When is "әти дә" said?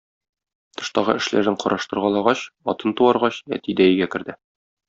3.59-3.89